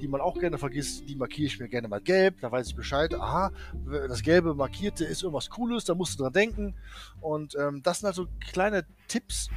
[0.01, 1.09] die man auch gerne vergisst.
[1.09, 3.15] Die markiere ich mir gerne mal gelb, da weiß ich Bescheid.
[3.15, 3.51] Aha,
[4.09, 6.75] das gelbe markierte ist irgendwas Cooles, da musst du dran denken.
[7.21, 9.49] Und ähm, das sind also kleine Tipps,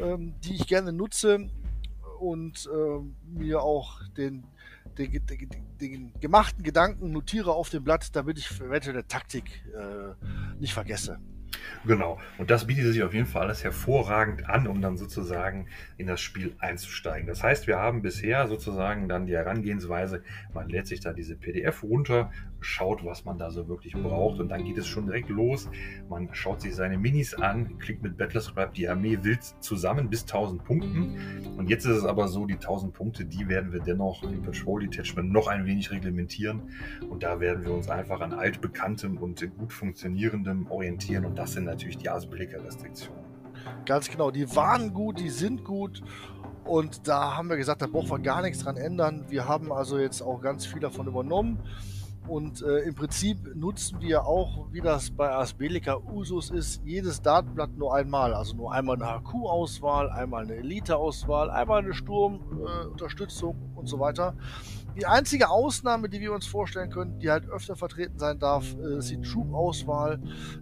[0.00, 1.48] ähm, die ich gerne nutze,
[2.18, 4.44] und äh, mir auch den,
[4.98, 5.50] den, den,
[5.80, 10.14] den, gemachten Gedanken notiere auf dem Blatt, damit ich eventuell eine Taktik äh,
[10.58, 11.18] nicht vergesse.
[11.84, 12.18] Genau.
[12.38, 16.20] Und das bietet sich auf jeden Fall alles hervorragend an, um dann sozusagen in das
[16.20, 17.26] Spiel einzusteigen.
[17.26, 21.82] Das heißt, wir haben bisher sozusagen dann die Herangehensweise, man lädt sich da diese PDF
[21.82, 22.32] runter,
[22.66, 25.68] schaut, was man da so wirklich braucht und dann geht es schon direkt los.
[26.08, 30.64] Man schaut sich seine Minis an, klickt mit Battlescribe die Armee wild zusammen bis 1000
[30.64, 31.16] Punkten.
[31.56, 34.86] Und jetzt ist es aber so, die 1000 Punkte, die werden wir dennoch im Patrol
[34.86, 36.62] Detachment noch ein wenig reglementieren
[37.08, 41.64] und da werden wir uns einfach an altbekanntem und gut funktionierendem orientieren und das sind
[41.64, 43.24] natürlich die Asbelliker-Restriktionen.
[43.84, 46.02] Ganz genau, die waren gut, die sind gut
[46.64, 49.24] und da haben wir gesagt, da brauchen wir gar nichts dran ändern.
[49.28, 51.60] Wir haben also jetzt auch ganz viel davon übernommen.
[52.28, 57.76] Und äh, im Prinzip nutzen wir auch, wie das bei Asbelica Usus ist, jedes Datenblatt
[57.76, 58.34] nur einmal.
[58.34, 64.34] Also nur einmal eine HQ-Auswahl, einmal eine Elite-Auswahl, einmal eine Sturmunterstützung äh, und so weiter.
[64.96, 68.98] Die einzige Ausnahme, die wir uns vorstellen können, die halt öfter vertreten sein darf, äh,
[68.98, 70.18] ist die Troop-Auswahl.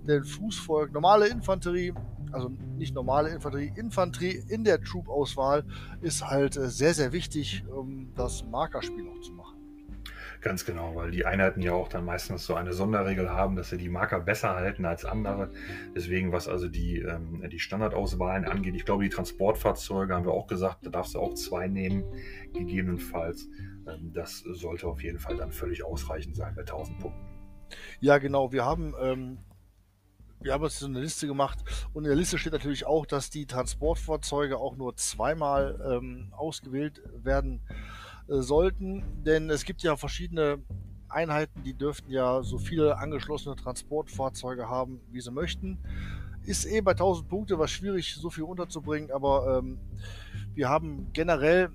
[0.07, 1.95] Denn Fußvolk, normale Infanterie,
[2.33, 5.65] also nicht normale Infanterie, Infanterie in der Troop-Auswahl
[6.03, 9.54] ist halt äh, sehr, sehr wichtig, um das Markerspiel auch zu machen.
[10.45, 13.79] Ganz genau, weil die Einheiten ja auch dann meistens so eine Sonderregel haben, dass sie
[13.79, 15.51] die Marker besser halten als andere.
[15.97, 20.47] Deswegen, was also die, ähm, die Standardauswahlen angeht, ich glaube, die Transportfahrzeuge haben wir auch
[20.47, 22.05] gesagt, da darfst du auch zwei nehmen,
[22.53, 23.49] gegebenenfalls.
[23.89, 27.27] Ähm, das sollte auf jeden Fall dann völlig ausreichend sein bei 1000 Punkten.
[28.01, 28.53] Ja, genau.
[28.53, 29.39] Wir haben ähm,
[30.43, 31.61] wir haben uns so eine Liste gemacht
[31.95, 37.01] und in der Liste steht natürlich auch, dass die Transportfahrzeuge auch nur zweimal ähm, ausgewählt
[37.15, 37.63] werden
[38.29, 40.59] äh, sollten, denn es gibt ja verschiedene
[41.09, 45.79] Einheiten, die dürften ja so viele angeschlossene Transportfahrzeuge haben, wie sie möchten.
[46.45, 49.79] Ist eh bei 1000 Punkte was schwierig, so viel unterzubringen, aber ähm,
[50.55, 51.71] wir haben generell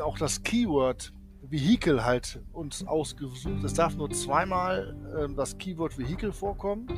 [0.00, 3.64] auch das Keyword Vehicle halt uns ausgesucht.
[3.64, 6.88] Es darf nur zweimal ähm, das Keyword Vehicle vorkommen.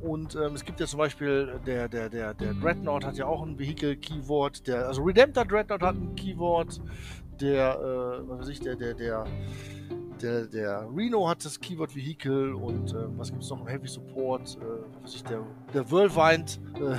[0.00, 3.42] Und ähm, es gibt ja zum Beispiel, der, der, der, der Dreadnought hat ja auch
[3.42, 4.68] ein Vehicle-Keyword.
[4.68, 6.78] also Redemptor Dreadnought hat ein Keyword
[7.40, 9.24] der, äh, was weiß ich, der, der, der,
[10.22, 13.88] der, der Reno hat das Keyword Vehicle und äh, was gibt es noch im Heavy
[13.88, 14.58] Support?
[14.60, 15.42] Äh, was ich, der,
[15.72, 16.96] der Whirlwind äh,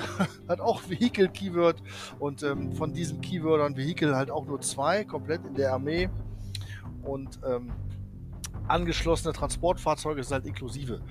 [0.48, 1.82] hat auch Vehicle Keyword
[2.20, 6.10] und ähm, von diesen Keywordern Vehicle halt auch nur zwei, komplett in der Armee
[7.04, 7.72] und ähm,
[8.68, 11.02] angeschlossene Transportfahrzeuge sind halt inklusive.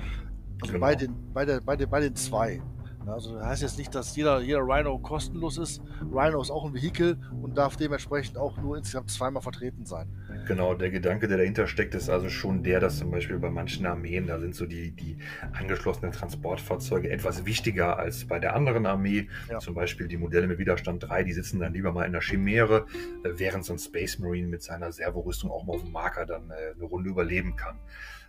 [0.60, 0.87] Also genau.
[0.87, 2.62] bei, den, bei, der, bei, den, bei den zwei.
[3.06, 5.82] Also das heißt jetzt nicht, dass jeder, jeder Rhino kostenlos ist.
[6.12, 10.08] Rhino ist auch ein Vehikel und darf dementsprechend auch nur insgesamt zweimal vertreten sein.
[10.46, 13.86] Genau, der Gedanke, der dahinter steckt, ist also schon der, dass zum Beispiel bei manchen
[13.86, 15.18] Armeen, da sind so die, die
[15.52, 19.28] angeschlossenen Transportfahrzeuge etwas wichtiger als bei der anderen Armee.
[19.48, 19.58] Ja.
[19.58, 22.86] Zum Beispiel die Modelle mit Widerstand 3, die sitzen dann lieber mal in der Chimäre,
[23.24, 26.50] äh, während so ein Space Marine mit seiner Servorüstung auch mal auf dem Marker dann
[26.50, 27.78] äh, eine Runde überleben kann.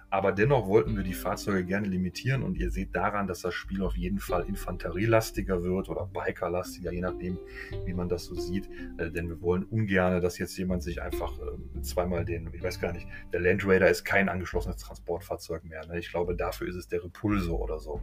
[0.10, 3.82] Aber dennoch wollten wir die Fahrzeuge gerne limitieren und ihr seht daran, dass das Spiel
[3.82, 7.38] auf jeden Fall infanterielastiger wird oder bikerlastiger, je nachdem,
[7.86, 8.70] wie man das so sieht.
[8.98, 12.80] Äh, denn wir wollen ungern, dass jetzt jemand sich einfach äh, zweimal den, ich weiß
[12.80, 15.86] gar nicht, der Land Raider ist kein angeschlossenes Transportfahrzeug mehr.
[15.88, 16.00] Ne?
[16.00, 18.02] Ich glaube, dafür ist es der Repulsor oder so.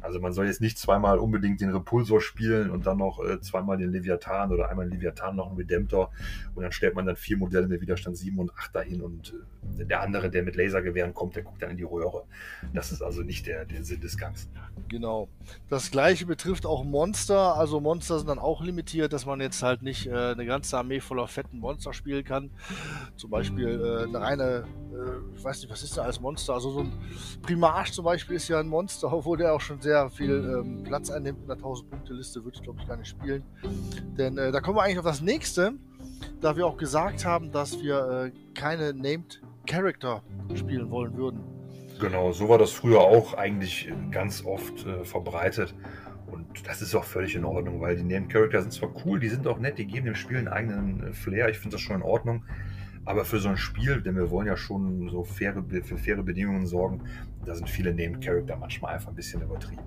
[0.00, 3.76] Also man soll jetzt nicht zweimal unbedingt den Repulsor spielen und dann noch äh, zweimal
[3.76, 6.10] den Leviathan oder einmal den Leviathan noch einen Redemptor
[6.54, 9.34] und dann stellt man dann vier Modelle mit Widerstand 7 und 8 dahin und
[9.78, 12.24] äh, der andere, der mit Lasergewehren kommt, der guckt dann in die Röhre.
[12.72, 14.50] Das ist also nicht der, der Sinn des Ganzen.
[14.88, 15.28] Genau.
[15.68, 17.56] Das gleiche betrifft auch Monster.
[17.56, 21.00] Also Monster sind dann auch limitiert, dass man jetzt halt nicht äh, eine ganze Armee
[21.00, 22.50] voller fetten Monster spielen kann.
[23.16, 26.54] Zum Beispiel äh, eine reine, äh, ich weiß nicht, was ist da als Monster?
[26.54, 26.92] Also so ein
[27.42, 31.10] Primarch zum Beispiel ist ja ein Monster, obwohl der auch schon sehr viel ähm, Platz
[31.10, 33.42] einnimmt in der 1000-Punkte-Liste, würde ich glaube ich gar nicht spielen.
[34.16, 35.74] Denn äh, da kommen wir eigentlich auf das nächste,
[36.40, 40.22] da wir auch gesagt haben, dass wir äh, keine Named Character
[40.54, 41.40] spielen wollen würden.
[42.00, 45.74] Genau, so war das früher auch eigentlich ganz oft äh, verbreitet.
[46.26, 49.28] Und das ist auch völlig in Ordnung, weil die Named Character sind zwar cool, die
[49.28, 51.48] sind auch nett, die geben dem Spiel einen eigenen äh, Flair.
[51.48, 52.44] Ich finde das schon in Ordnung.
[53.06, 56.66] Aber für so ein Spiel, denn wir wollen ja schon so faire, für faire Bedingungen
[56.66, 57.02] sorgen,
[57.44, 59.82] da sind viele Named Character manchmal einfach ein bisschen übertrieben.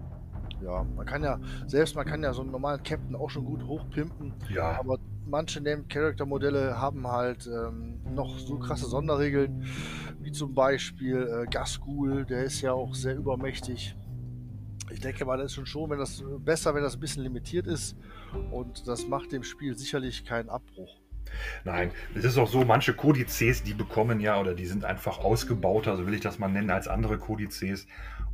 [0.61, 3.63] Ja, man kann ja, selbst man kann ja so einen normalen Captain auch schon gut
[3.65, 4.33] hochpimpen.
[4.49, 4.79] Ja.
[4.79, 9.65] Aber manche Named Character Modelle haben halt ähm, noch so krasse Sonderregeln,
[10.21, 13.95] wie zum Beispiel äh, Gasgul, der ist ja auch sehr übermächtig.
[14.89, 17.67] Ich denke mal, das ist schon schon, wenn das besser, wenn das ein bisschen limitiert
[17.67, 17.97] ist
[18.51, 20.97] und das macht dem Spiel sicherlich keinen Abbruch.
[21.65, 25.97] Nein, es ist auch so, manche Kodizes, die bekommen ja oder die sind einfach ausgebauter,
[25.97, 27.87] so will ich das mal nennen, als andere Kodizes.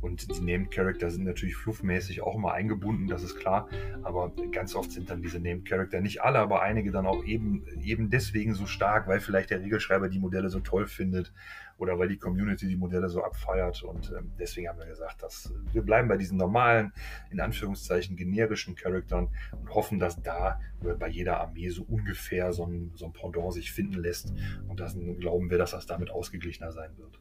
[0.04, 3.70] Und die Named Character sind natürlich fluffmäßig auch immer eingebunden, das ist klar.
[4.02, 7.64] Aber ganz oft sind dann diese Named Character nicht alle, aber einige dann auch eben,
[7.82, 11.32] eben deswegen so stark, weil vielleicht der Regelschreiber die Modelle so toll findet
[11.78, 13.82] oder weil die Community die Modelle so abfeiert.
[13.82, 16.92] Und ähm, deswegen haben wir gesagt, dass wir bleiben bei diesen normalen,
[17.30, 20.60] in Anführungszeichen generischen Charaktern und hoffen, dass da
[20.98, 24.32] bei jeder Armee so ungefähr so ein, so ein Pendant sich finden lässt.
[24.68, 27.18] Und dann glauben wir, dass das damit ausgeglichener sein wird.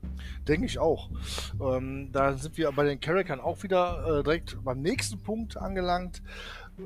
[0.48, 1.10] Denke ich auch.
[1.62, 6.22] Ähm, da sind wir bei den Charaktern auch wieder äh, direkt beim nächsten Punkt angelangt.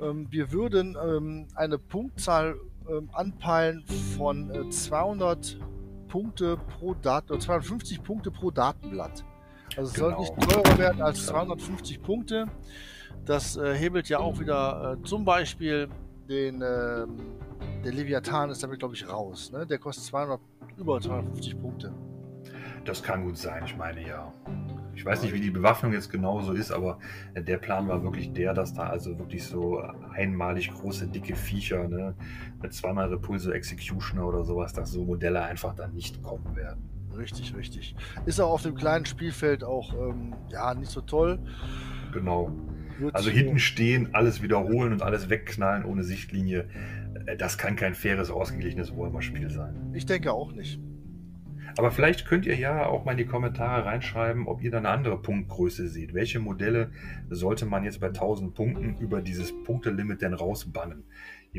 [0.01, 2.56] Ähm, wir würden ähm, eine Punktzahl
[2.89, 3.84] ähm, anpeilen
[4.17, 5.58] von äh, 200
[6.08, 9.24] Punkte pro Daten, 250 Punkte pro Datenblatt.
[9.76, 10.10] Also es genau.
[10.10, 12.46] soll nicht teurer werden als 250 Punkte.
[13.26, 15.89] Das äh, hebelt ja auch wieder äh, zum Beispiel
[16.30, 17.06] den, äh,
[17.84, 19.52] der Leviathan ist damit, glaube ich, raus.
[19.52, 19.65] Ne?
[19.65, 20.39] Der kostet 200,
[20.78, 21.93] über 250 Punkte.
[22.86, 24.32] Das kann gut sein, ich meine ja.
[24.98, 26.98] Ich weiß nicht, wie die Bewaffnung jetzt genauso ist, aber
[27.36, 29.80] der Plan war wirklich der, dass da also wirklich so
[30.12, 32.16] einmalig große, dicke Viecher, ne,
[32.64, 36.90] mit zweimal Repulse Executioner oder sowas, dass so Modelle einfach dann nicht kommen werden.
[37.16, 37.96] Richtig, richtig.
[38.26, 41.38] Ist auch auf dem kleinen Spielfeld auch ähm, ja nicht so toll.
[42.12, 42.52] Genau.
[42.98, 46.68] Wird also hinten stehen, alles wiederholen und alles wegknallen ohne Sichtlinie.
[47.28, 49.76] Äh, das kann kein faires, ausgeglichenes Warhammer-Spiel sein.
[49.94, 50.80] Ich denke auch nicht.
[51.78, 54.90] Aber vielleicht könnt ihr ja auch mal in die Kommentare reinschreiben, ob ihr da eine
[54.90, 56.16] andere Punktgröße seht.
[56.16, 56.90] Welche Modelle
[57.30, 61.04] sollte man jetzt bei 1000 Punkten über dieses Punktelimit denn rausbannen?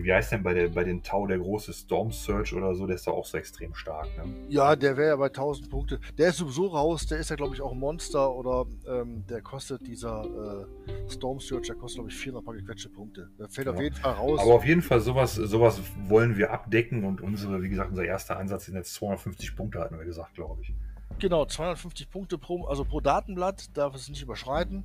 [0.05, 2.87] Wie heißt denn bei, der, bei den Tau der große Storm Search oder so?
[2.87, 4.07] Der ist doch auch so extrem stark.
[4.17, 4.33] Ne?
[4.49, 6.01] Ja, der wäre ja bei 1000 Punkte.
[6.17, 7.07] Der ist sowieso raus.
[7.07, 11.41] Der ist ja, glaube ich, auch ein Monster oder ähm, der kostet dieser äh, Storm
[11.41, 13.31] Search, der kostet, glaube ich, 400 paar gequetschte Punkte.
[13.39, 13.73] Der fällt ja.
[13.73, 14.41] auf jeden Fall raus.
[14.41, 18.39] Aber auf jeden Fall, sowas, sowas wollen wir abdecken und unsere, wie gesagt, unser erster
[18.39, 20.73] Ansatz sind jetzt 250 Punkte, hatten wir gesagt, glaube ich.
[21.19, 24.85] Genau, 250 Punkte pro, also pro Datenblatt, darf es nicht überschreiten.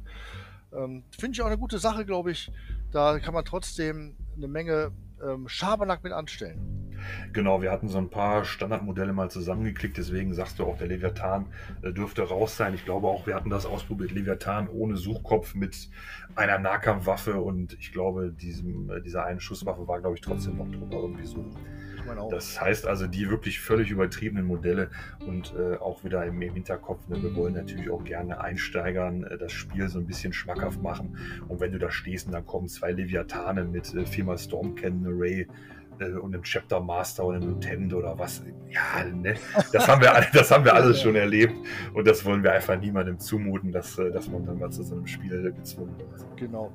[0.73, 2.51] Ähm, Finde ich auch eine gute Sache, glaube ich.
[2.91, 4.91] Da kann man trotzdem eine Menge
[5.23, 6.83] ähm, Schabernack mit anstellen.
[7.33, 11.47] Genau, wir hatten so ein paar Standardmodelle mal zusammengeklickt, deswegen sagst du auch, der Leviathan
[11.81, 12.73] äh, dürfte raus sein.
[12.73, 15.89] Ich glaube auch, wir hatten das ausprobiert, Leviathan ohne Suchkopf mit
[16.35, 20.69] einer Nahkampfwaffe und ich glaube, diesem, äh, dieser einen Schusswaffe war, glaube ich, trotzdem noch
[20.69, 21.45] drüber irgendwie so
[22.29, 24.89] das heißt also, die wirklich völlig übertriebenen Modelle
[25.25, 29.37] und äh, auch wieder im, im Hinterkopf, ne, wir wollen natürlich auch gerne Einsteigern äh,
[29.37, 31.17] das Spiel so ein bisschen schmackhaft machen.
[31.47, 35.13] Und wenn du da stehst und dann kommen zwei Leviathane mit äh, viermal Storm Cannon
[35.13, 35.47] Array,
[35.99, 38.43] äh, und einem Chapter Master oder einem Lieutenant oder was.
[38.69, 39.35] Ja, ne?
[39.71, 41.55] das haben wir, das haben wir alles schon erlebt
[41.93, 44.95] und das wollen wir einfach niemandem zumuten, dass, äh, dass man dann mal zu so
[44.95, 46.37] einem Spiel gezwungen wird.
[46.37, 46.71] Genau.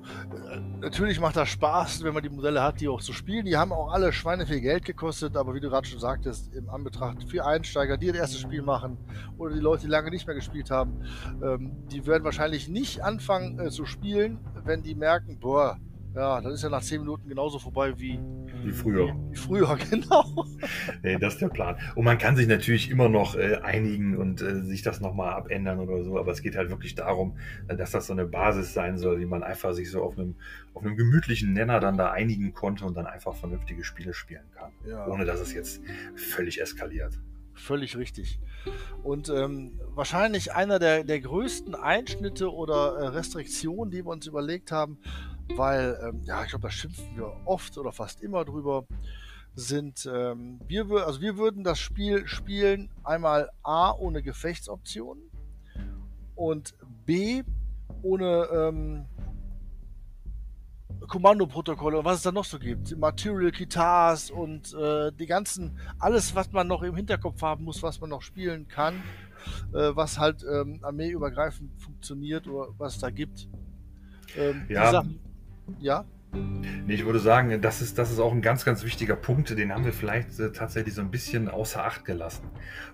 [0.51, 3.45] Äh, natürlich macht das Spaß, wenn man die Modelle hat, die auch zu spielen.
[3.45, 6.69] Die haben auch alle Schweine viel Geld gekostet, aber wie du gerade schon sagtest, im
[6.71, 8.99] Anbetracht für Einsteiger, die das erste Spiel machen
[9.37, 11.03] oder die Leute, die lange nicht mehr gespielt haben,
[11.43, 15.79] ähm, die werden wahrscheinlich nicht anfangen äh, zu spielen, wenn die merken, boah,
[16.19, 18.19] ja, das ist ja nach 10 Minuten genauso vorbei wie,
[18.65, 19.07] wie früher.
[19.07, 20.45] Wie, wie früher, genau.
[21.03, 21.77] nee, das ist der Plan.
[21.95, 25.79] Und man kann sich natürlich immer noch äh, einigen und äh, sich das nochmal abändern
[25.79, 28.99] oder so, aber es geht halt wirklich darum, äh, dass das so eine Basis sein
[28.99, 30.35] soll, wie man einfach sich so auf einem,
[30.75, 34.73] auf einem gemütlichen Nenner dann da einigen konnte und dann einfach vernünftige Spiele spielen kann.
[34.89, 35.07] Ja.
[35.07, 35.81] Ohne dass es jetzt
[36.17, 37.17] völlig eskaliert.
[37.55, 38.41] Völlig richtig.
[39.03, 44.73] Und ähm, wahrscheinlich einer der, der größten Einschnitte oder äh, Restriktionen, die wir uns überlegt
[44.73, 44.99] haben,
[45.57, 48.87] weil, ähm, ja, ich glaube, da schimpfen wir oft oder fast immer drüber,
[49.55, 55.23] sind, ähm, wir, also wir würden das Spiel spielen einmal A ohne Gefechtsoptionen
[56.37, 57.43] und B
[58.03, 59.07] ohne ähm,
[61.09, 62.97] Kommandoprotokolle und was es da noch so gibt.
[62.97, 68.01] Material Guitars und äh, die ganzen, alles, was man noch im Hinterkopf haben muss, was
[68.01, 69.03] man noch spielen kann,
[69.73, 73.49] äh, was halt ähm, armeeübergreifend funktioniert oder was es da gibt.
[74.37, 74.91] Ähm, ja.
[74.91, 75.21] Sachen,
[75.79, 76.05] ja.
[76.33, 79.73] Nee, ich würde sagen, das ist, das ist auch ein ganz, ganz wichtiger Punkt, den
[79.73, 82.51] haben wir vielleicht äh, tatsächlich so ein bisschen außer Acht gelassen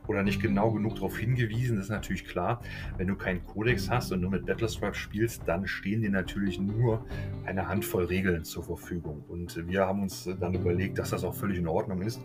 [0.06, 1.76] oder nicht genau genug darauf hingewiesen.
[1.76, 2.60] Das ist natürlich klar,
[2.96, 7.04] wenn du keinen Kodex hast und nur mit Battlestripe spielst, dann stehen dir natürlich nur
[7.44, 9.24] eine Handvoll Regeln zur Verfügung.
[9.28, 12.20] Und wir haben uns dann überlegt, dass das auch völlig in Ordnung ist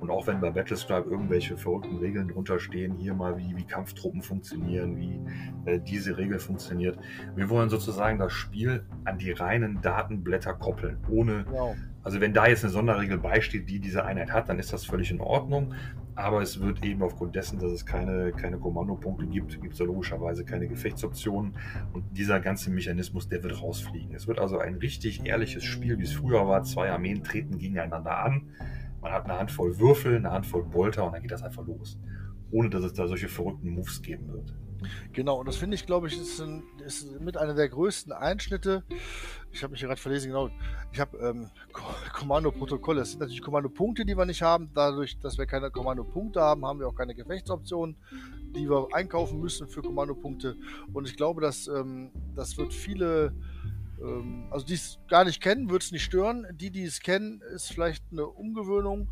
[0.00, 4.22] und auch wenn bei Battlestripe irgendwelche verrückten Regeln drunter stehen, hier mal wie, wie Kampftruppen
[4.22, 5.20] funktionieren, wie
[5.70, 6.98] äh, diese Regel funktioniert.
[7.34, 11.76] Wir wollen sozusagen das Spiel an die reinen Datenblätter koppeln, ohne, wow.
[12.02, 15.10] also wenn da jetzt eine Sonderregel beisteht, die diese Einheit hat, dann ist das völlig
[15.10, 15.74] in Ordnung.
[16.18, 19.84] Aber es wird eben aufgrund dessen, dass es keine, keine Kommandopunkte gibt, gibt es ja
[19.84, 21.56] logischerweise keine Gefechtsoptionen.
[21.92, 24.14] Und dieser ganze Mechanismus, der wird rausfliegen.
[24.14, 26.62] Es wird also ein richtig ehrliches Spiel, wie es früher war.
[26.62, 28.48] Zwei Armeen treten gegeneinander an
[29.06, 31.96] Man hat eine Handvoll Würfel, eine Handvoll Bolter und dann geht das einfach los.
[32.50, 34.52] Ohne dass es da solche verrückten Moves geben wird.
[35.12, 38.82] Genau, und das finde ich, glaube ich, ist, ein, ist, mit einer der größten Einschnitte.
[39.52, 40.50] Ich habe mich gerade verlesen, genau.
[40.92, 41.50] Ich habe ähm,
[42.14, 42.98] Kommandoprotokolle.
[42.98, 44.70] Das sind natürlich Kommandopunkte, die wir nicht haben.
[44.74, 47.94] Dadurch, dass wir keine Kommandopunkte haben, haben wir auch keine Gefechtsoptionen,
[48.56, 50.56] die wir einkaufen müssen für Kommandopunkte.
[50.92, 53.36] Und ich glaube, dass ähm, das wird viele,
[54.00, 56.46] ähm, also die es gar nicht kennen, wird es nicht stören.
[56.52, 59.08] Die, die es kennen, ist vielleicht eine Umgewöhnung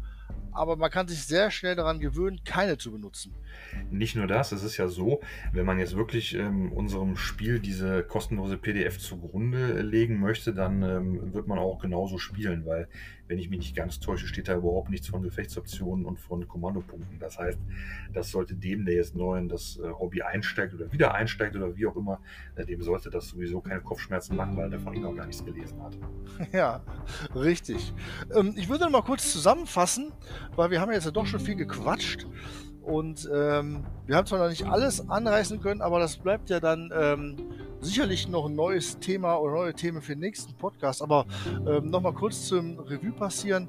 [0.55, 3.35] aber man kann sich sehr schnell daran gewöhnen, keine zu benutzen.
[3.90, 5.20] Nicht nur das, es ist ja so,
[5.53, 11.35] wenn man jetzt wirklich ähm, unserem Spiel diese kostenlose PDF zugrunde legen möchte, dann ähm,
[11.35, 12.88] wird man auch genauso spielen, weil
[13.27, 17.19] wenn ich mich nicht ganz täusche, steht da überhaupt nichts von Gefechtsoptionen und von Kommandopunkten.
[17.19, 17.59] Das heißt,
[18.13, 21.77] das sollte dem, der jetzt neu in das äh, Hobby einsteigt oder wieder einsteigt oder
[21.77, 22.21] wie auch immer,
[22.57, 25.45] äh, dem sollte das sowieso keine Kopfschmerzen machen, weil der von ihm noch gar nichts
[25.45, 25.97] gelesen hat.
[26.53, 26.83] Ja,
[27.35, 27.93] richtig.
[28.35, 30.13] Ähm, ich würde mal kurz zusammenfassen,
[30.55, 32.27] weil wir haben jetzt ja doch schon viel gequatscht.
[32.85, 36.92] Und ähm, wir haben zwar noch nicht alles anreißen können, aber das bleibt ja dann
[36.94, 37.37] ähm,
[37.81, 41.01] sicherlich noch ein neues Thema oder neue Themen für den nächsten Podcast.
[41.01, 41.25] Aber
[41.66, 43.68] ähm, nochmal kurz zum Revue passieren.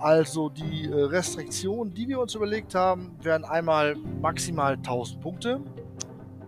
[0.00, 5.60] Also die äh, Restriktionen, die wir uns überlegt haben, wären einmal maximal 1000 Punkte,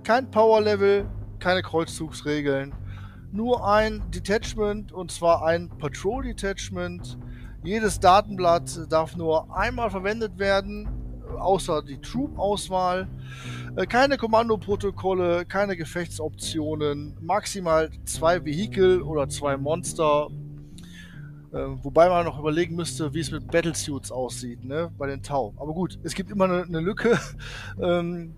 [0.02, 1.06] kein Power Level,
[1.38, 2.74] keine Kreuzzugsregeln,
[3.30, 7.18] nur ein Detachment und zwar ein Patrol Detachment.
[7.62, 10.99] Jedes Datenblatt darf nur einmal verwendet werden
[11.40, 13.08] außer die Troop-Auswahl.
[13.76, 20.28] Äh, keine Kommandoprotokolle, keine Gefechtsoptionen, maximal zwei Vehikel oder zwei Monster.
[21.52, 25.52] Äh, wobei man noch überlegen müsste, wie es mit Battlesuits aussieht, ne, bei den Tau.
[25.56, 27.18] Aber gut, es gibt immer eine, eine Lücke.
[27.82, 28.34] ähm,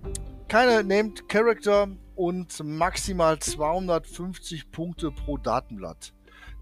[0.48, 6.12] keine Named Character und maximal 250 Punkte pro Datenblatt.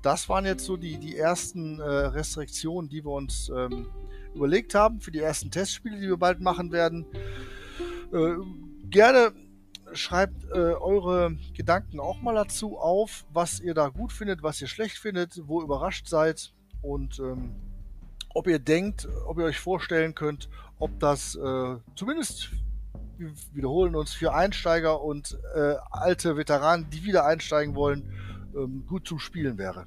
[0.02, 3.86] Das waren jetzt so die, die ersten äh, Restriktionen, die wir uns ähm,
[4.34, 7.06] überlegt haben für die ersten Testspiele, die wir bald machen werden.
[8.12, 8.34] Äh,
[8.88, 9.32] gerne
[9.92, 14.68] schreibt äh, eure Gedanken auch mal dazu auf, was ihr da gut findet, was ihr
[14.68, 17.54] schlecht findet, wo ihr überrascht seid und ähm,
[18.34, 22.50] ob ihr denkt, ob ihr euch vorstellen könnt, ob das äh, zumindest,
[23.18, 28.12] wir wiederholen uns, für Einsteiger und äh, alte Veteranen, die wieder einsteigen wollen,
[28.54, 29.86] ähm, gut zu spielen wäre.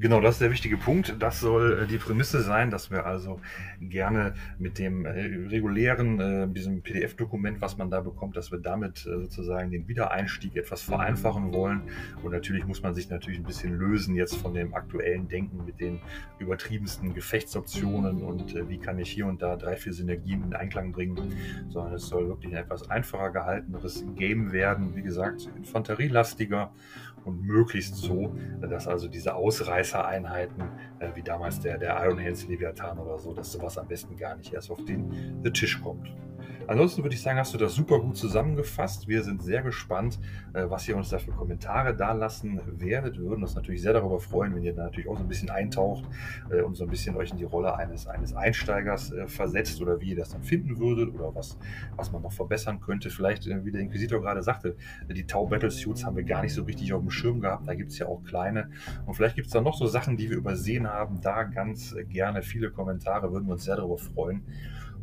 [0.00, 1.16] Genau, das ist der wichtige Punkt.
[1.18, 3.38] Das soll äh, die Prämisse sein, dass wir also
[3.82, 8.96] gerne mit dem äh, regulären, äh, diesem PDF-Dokument, was man da bekommt, dass wir damit
[8.96, 11.82] sozusagen den Wiedereinstieg etwas vereinfachen wollen.
[12.22, 15.80] Und natürlich muss man sich natürlich ein bisschen lösen jetzt von dem aktuellen Denken mit
[15.80, 16.00] den
[16.38, 20.92] übertriebensten Gefechtsoptionen und äh, wie kann ich hier und da drei, vier Synergien in Einklang
[20.92, 21.34] bringen,
[21.68, 24.96] sondern es soll wirklich ein etwas einfacher gehalteneres Game werden.
[24.96, 26.72] Wie gesagt, infanterielastiger
[27.24, 30.62] und möglichst so, dass also diese Ausreißereinheiten,
[30.98, 34.36] äh, wie damals der, der Iron Hands Leviathan oder so, dass sowas am besten gar
[34.36, 36.08] nicht erst auf den Tisch kommt.
[36.66, 39.08] Ansonsten würde ich sagen, hast du das super gut zusammengefasst.
[39.08, 40.18] Wir sind sehr gespannt,
[40.52, 43.18] äh, was ihr uns da für Kommentare da lassen werdet.
[43.18, 45.50] Wir würden uns natürlich sehr darüber freuen, wenn ihr da natürlich auch so ein bisschen
[45.50, 46.04] eintaucht
[46.50, 50.00] äh, und so ein bisschen euch in die Rolle eines, eines Einsteigers äh, versetzt oder
[50.00, 51.58] wie ihr das dann finden würdet oder was,
[51.96, 53.10] was man noch verbessern könnte.
[53.10, 54.76] Vielleicht, wie der Inquisitor gerade sagte,
[55.08, 57.66] die Tau Battlesuits haben wir gar nicht so richtig auf dem Schirm gehabt.
[57.66, 58.70] Da gibt es ja auch kleine.
[59.06, 61.20] Und vielleicht gibt es da noch so Sachen, die wir übersehen haben.
[61.20, 64.44] Da ganz gerne viele Kommentare, würden wir uns sehr darüber freuen.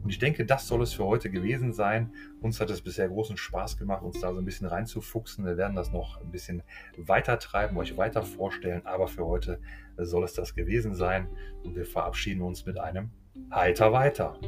[0.08, 2.14] Und ich denke, das soll es für heute gewesen sein.
[2.40, 5.44] Uns hat es bisher großen Spaß gemacht, uns da so ein bisschen reinzufuchsen.
[5.44, 6.64] Wir werden das noch ein bisschen
[6.96, 8.86] weiter treiben, euch weiter vorstellen.
[8.86, 9.60] Aber für heute
[9.98, 11.28] soll es das gewesen sein.
[11.66, 13.12] Und wir verabschieden uns mit einem
[13.52, 14.40] Heiter weiter.